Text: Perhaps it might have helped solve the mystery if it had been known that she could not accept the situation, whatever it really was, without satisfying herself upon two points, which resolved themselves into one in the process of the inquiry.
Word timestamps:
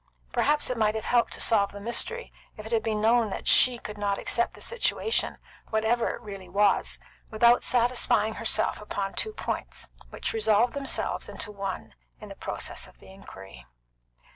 Perhaps 0.33 0.71
it 0.71 0.79
might 0.79 0.95
have 0.95 1.05
helped 1.05 1.39
solve 1.39 1.71
the 1.71 1.79
mystery 1.79 2.33
if 2.57 2.65
it 2.65 2.71
had 2.71 2.81
been 2.81 3.01
known 3.01 3.29
that 3.29 3.47
she 3.47 3.77
could 3.77 3.99
not 3.99 4.17
accept 4.17 4.55
the 4.55 4.59
situation, 4.61 5.37
whatever 5.69 6.09
it 6.09 6.21
really 6.21 6.49
was, 6.49 6.97
without 7.29 7.63
satisfying 7.63 8.33
herself 8.33 8.81
upon 8.81 9.13
two 9.13 9.31
points, 9.31 9.89
which 10.09 10.33
resolved 10.33 10.73
themselves 10.73 11.29
into 11.29 11.51
one 11.51 11.93
in 12.19 12.29
the 12.29 12.35
process 12.35 12.87
of 12.87 12.97
the 12.97 13.13
inquiry. 13.13 13.67